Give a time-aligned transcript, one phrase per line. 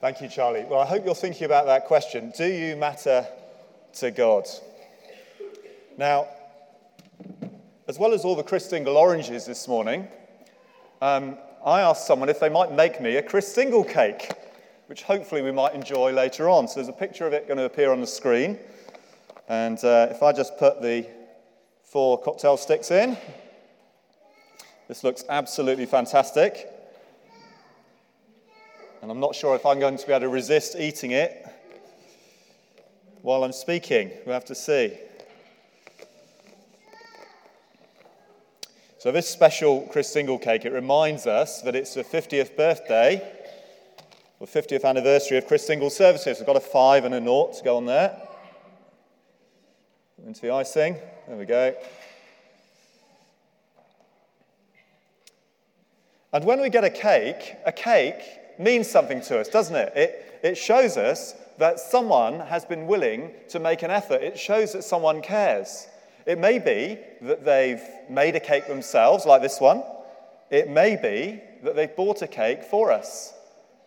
[0.00, 0.64] Thank you, Charlie.
[0.64, 2.32] Well, I hope you're thinking about that question.
[2.34, 3.26] Do you matter
[3.98, 4.48] to God?
[5.98, 6.26] Now,
[7.86, 10.08] as well as all the Christingle oranges this morning,
[11.02, 14.32] um, I asked someone if they might make me a Christingle cake,
[14.86, 16.66] which hopefully we might enjoy later on.
[16.66, 18.58] So there's a picture of it going to appear on the screen.
[19.50, 21.06] And uh, if I just put the
[21.84, 23.18] four cocktail sticks in,
[24.88, 26.79] this looks absolutely fantastic.
[29.02, 31.46] And I'm not sure if I'm going to be able to resist eating it
[33.22, 34.10] while I'm speaking.
[34.26, 34.98] We'll have to see.
[38.98, 43.26] So, this special Christingle cake, it reminds us that it's the 50th birthday
[44.38, 46.38] or 50th anniversary of Christingle services.
[46.38, 48.14] We've got a five and a naught to go on there.
[50.26, 50.98] Into the icing.
[51.26, 51.74] There we go.
[56.34, 59.92] And when we get a cake, a cake means something to us, doesn't it?
[59.96, 64.22] It, it shows us that someone has been willing to make an effort.
[64.22, 65.86] It shows that someone cares.
[66.26, 69.82] It may be that they've made a cake themselves, like this one.
[70.50, 73.34] It may be that they've bought a cake for us.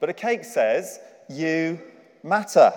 [0.00, 1.80] But a cake says, You
[2.22, 2.72] matter.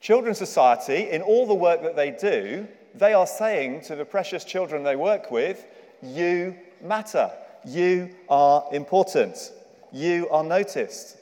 [0.00, 4.44] Children's Society, in all the work that they do, they are saying to the precious
[4.44, 5.64] children they work with,
[6.02, 7.30] You matter.
[7.64, 9.52] You are important.
[9.92, 11.16] You are noticed.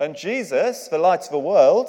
[0.00, 1.88] And Jesus, the light of the world,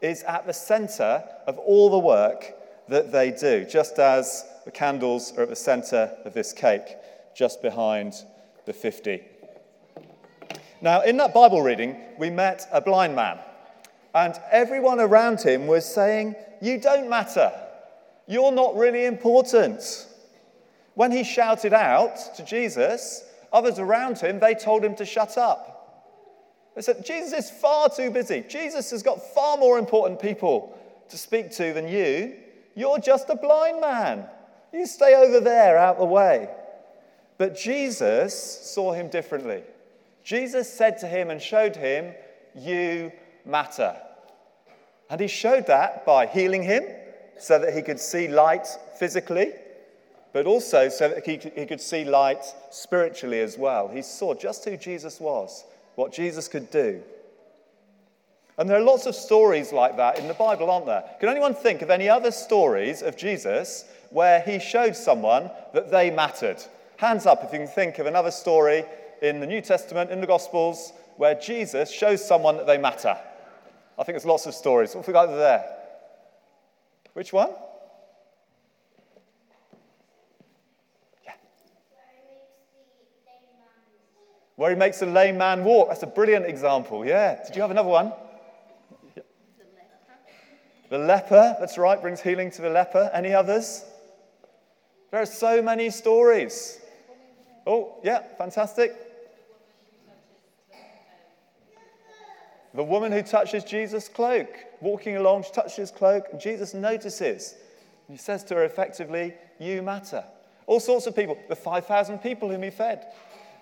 [0.00, 2.54] is at the center of all the work
[2.88, 6.96] that they do, just as the candles are at the center of this cake,
[7.34, 8.14] just behind
[8.66, 9.22] the 50.
[10.80, 13.38] Now, in that Bible reading, we met a blind man,
[14.14, 17.52] and everyone around him was saying, You don't matter.
[18.26, 20.06] You're not really important.
[20.94, 23.24] When he shouted out to Jesus,
[23.54, 25.70] others around him, they told him to shut up.
[26.74, 28.44] They said, Jesus is far too busy.
[28.48, 30.76] Jesus has got far more important people
[31.08, 32.34] to speak to than you.
[32.74, 34.26] You're just a blind man.
[34.72, 36.50] You stay over there out the way.
[37.38, 39.62] But Jesus saw him differently.
[40.24, 42.12] Jesus said to him and showed him,
[42.56, 43.12] You
[43.44, 43.96] matter.
[45.08, 46.84] And he showed that by healing him
[47.38, 48.66] so that he could see light
[48.98, 49.52] physically,
[50.34, 53.86] but also so that he could, see light spiritually as well.
[53.86, 55.64] He saw just who Jesus was,
[55.94, 57.00] what Jesus could do.
[58.58, 61.04] And there are lots of stories like that in the Bible, aren't there?
[61.20, 66.10] Can anyone think of any other stories of Jesus where he showed someone that they
[66.10, 66.60] mattered?
[66.96, 68.84] Hands up if you can think of another story
[69.22, 73.16] in the New Testament, in the Gospels, where Jesus shows someone that they matter.
[73.96, 74.96] I think there's lots of stories.
[74.96, 75.64] What have we got there?
[77.12, 77.50] Which one?
[84.56, 85.88] Where he makes a lame man walk.
[85.88, 87.04] That's a brilliant example.
[87.04, 87.42] Yeah.
[87.44, 88.12] Did you have another one?
[89.14, 89.22] The
[89.74, 90.08] leper,
[90.90, 93.10] the leper that's right, brings healing to the leper.
[93.12, 93.84] Any others?
[95.10, 96.78] There are so many stories.
[97.66, 98.94] Oh, yeah, fantastic.
[102.74, 104.48] The woman who touches Jesus' cloak,
[104.80, 107.54] walking along, she touches his cloak, and Jesus notices.
[108.08, 110.24] And he says to her effectively, You matter.
[110.66, 113.06] All sorts of people, the 5,000 people whom he fed,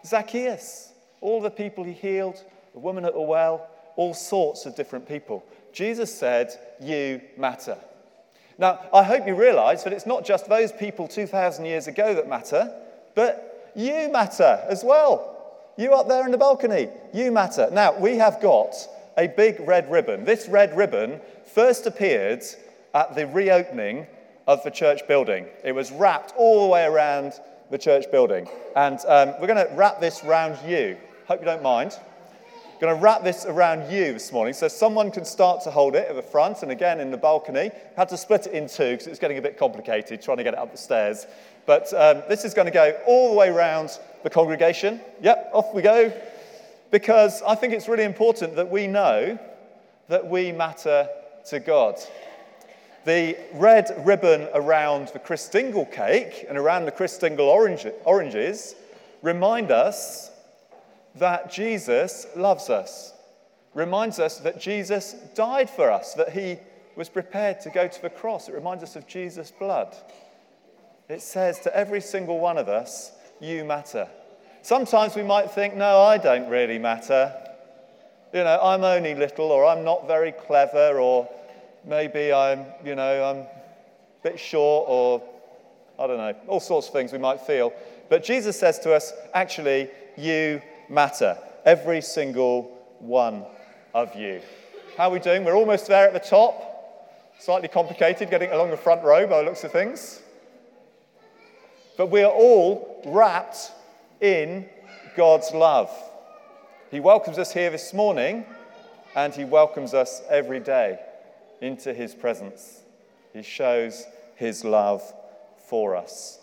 [0.05, 2.43] Zacchaeus, all the people he healed,
[2.73, 5.45] the woman at the well, all sorts of different people.
[5.73, 7.77] Jesus said, You matter.
[8.59, 12.29] Now, I hope you realize that it's not just those people 2,000 years ago that
[12.29, 12.73] matter,
[13.15, 15.29] but you matter as well.
[15.77, 17.69] You up there in the balcony, you matter.
[17.73, 18.75] Now, we have got
[19.17, 20.25] a big red ribbon.
[20.25, 22.43] This red ribbon first appeared
[22.95, 24.07] at the reopening
[24.47, 25.47] of the church building.
[25.65, 27.33] It was wrapped all the way around
[27.72, 28.47] the church building.
[28.77, 30.97] And um, we're going to wrap this around you.
[31.27, 31.99] Hope you don't mind
[32.75, 35.97] We're going to wrap this around you this morning so someone can start to hold
[35.97, 37.71] it at the front and again in the balcony.
[37.97, 40.44] Had to split it in two because it was getting a bit complicated trying to
[40.44, 41.27] get it up the stairs.
[41.65, 45.00] But um, this is going to go all the way around the congregation.
[45.22, 46.12] Yep, off we go.
[46.91, 49.39] Because I think it's really important that we know
[50.09, 51.09] that we matter
[51.47, 51.98] to God.
[53.04, 58.77] The red ribbon around the Christingle cake and around the Christingle orange, oranges
[59.22, 60.31] remind us
[61.16, 63.13] that Jesus loves us,
[63.75, 66.59] reminds us that Jesus died for us, that he
[66.97, 68.49] was prepared to go to the cross.
[68.49, 69.97] It reminds us of Jesus' blood.
[71.09, 74.09] It says to every single one of us, You matter.
[74.63, 77.34] Sometimes we might think, No, I don't really matter.
[78.33, 81.28] You know, I'm only little, or I'm not very clever, or
[81.84, 83.49] maybe I'm, you know, I'm a
[84.23, 85.23] bit short, or
[85.99, 87.73] I don't know, all sorts of things we might feel.
[88.09, 91.39] But Jesus says to us, Actually, you matter.
[91.65, 92.63] Every single
[92.99, 93.45] one
[93.95, 94.41] of you.
[94.97, 95.45] How are we doing?
[95.45, 96.69] We're almost there at the top.
[97.39, 100.23] Slightly complicated getting along the front row by the looks of things.
[101.97, 103.73] But we are all wrapped
[104.21, 104.69] in
[105.17, 105.91] God's love.
[106.91, 108.45] He welcomes us here this morning,
[109.15, 110.99] and He welcomes us every day
[111.62, 112.82] into His presence.
[113.32, 114.04] He shows
[114.36, 115.03] His love
[115.68, 116.38] for us.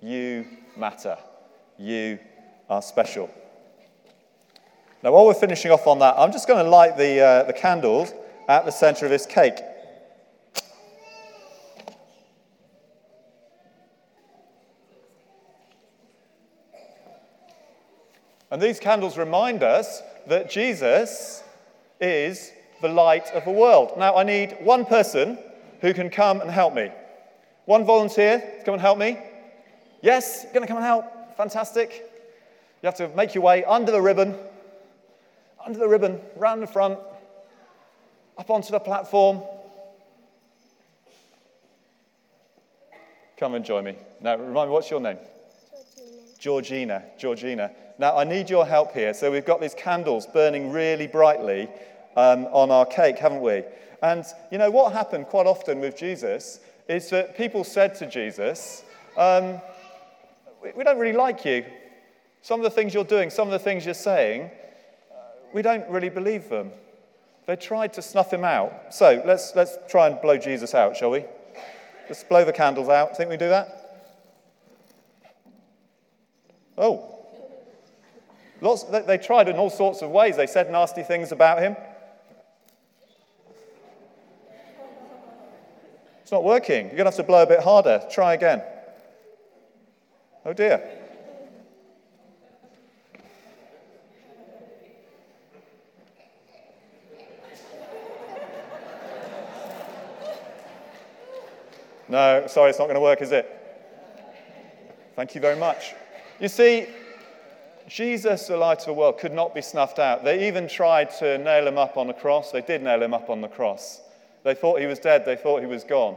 [0.00, 1.18] You matter.
[1.78, 2.18] You
[2.70, 3.30] are special.
[5.02, 7.52] Now, while we're finishing off on that, I'm just going to light the, uh, the
[7.52, 8.12] candles
[8.48, 9.58] at the center of this cake.
[18.50, 21.42] And these candles remind us that Jesus
[22.00, 22.52] is
[22.82, 23.92] the light of the world.
[23.96, 25.38] Now, I need one person
[25.80, 26.90] who can come and help me.
[27.64, 29.18] One volunteer to come and help me.
[30.02, 31.36] Yes, going to come and help.
[31.36, 32.10] Fantastic.
[32.82, 34.36] You have to make your way under the ribbon,
[35.64, 36.98] under the ribbon, round the front,
[38.36, 39.42] up onto the platform.
[43.36, 43.96] Come and join me.
[44.20, 45.18] Now, remind me, what's your name?
[46.38, 46.38] Georgina.
[46.38, 47.04] Georgina.
[47.18, 47.70] Georgina.
[47.98, 49.14] Now, I need your help here.
[49.14, 51.68] So, we've got these candles burning really brightly
[52.16, 53.62] um, on our cake, haven't we?
[54.02, 58.84] And you know, what happened quite often with Jesus is that people said to Jesus,
[59.16, 59.60] um,
[60.76, 61.64] we, don't really like you.
[62.42, 64.50] Some of the things you're doing, some of the things you're saying,
[65.52, 66.72] we don't really believe them.
[67.46, 68.94] They tried to snuff him out.
[68.94, 71.24] So let's, let's try and blow Jesus out, shall we?
[72.08, 73.16] Let's blow the candles out.
[73.16, 73.82] Think we do that?
[76.78, 77.08] Oh.
[78.60, 80.36] Lots, they tried in all sorts of ways.
[80.36, 81.76] They said nasty things about him.
[86.32, 86.86] It's not working.
[86.86, 88.02] You're going to have to blow a bit harder.
[88.10, 88.62] Try again.
[90.46, 90.82] Oh dear.
[102.08, 103.46] No, sorry, it's not going to work, is it?
[105.14, 105.92] Thank you very much.
[106.40, 106.86] You see,
[107.88, 110.24] Jesus, the light of the world, could not be snuffed out.
[110.24, 112.52] They even tried to nail him up on the cross.
[112.52, 114.00] They did nail him up on the cross.
[114.44, 116.16] They thought he was dead, they thought he was gone.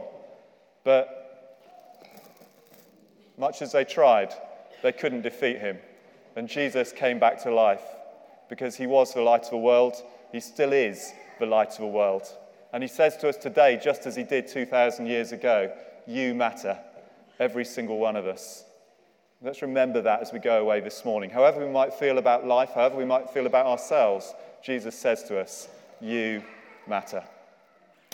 [0.84, 1.26] But
[3.38, 4.32] much as they tried,
[4.82, 5.78] they couldn't defeat him.
[6.36, 7.82] And Jesus came back to life
[8.48, 9.94] because he was the light of the world.
[10.32, 12.22] He still is the light of the world.
[12.72, 15.72] And he says to us today, just as he did 2,000 years ago,
[16.06, 16.78] you matter,
[17.40, 18.64] every single one of us.
[19.42, 21.30] Let's remember that as we go away this morning.
[21.30, 25.38] However, we might feel about life, however, we might feel about ourselves, Jesus says to
[25.38, 25.68] us,
[26.00, 26.42] You
[26.86, 27.22] matter.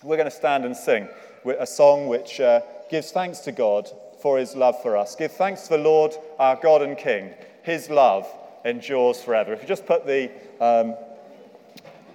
[0.04, 1.08] We're going to stand and sing
[1.44, 2.60] a song which uh,
[2.90, 3.88] gives thanks to God
[4.20, 5.14] for his love for us.
[5.14, 7.34] Give thanks to the Lord, our God and King.
[7.62, 8.26] His love
[8.64, 9.52] endures forever.
[9.52, 10.96] If you just put the um,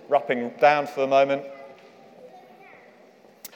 [0.09, 1.43] wrapping down for a moment,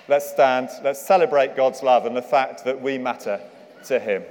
[0.08, 3.42] let's stand, let's celebrate God's love and the fact that we matter
[3.86, 4.24] to him.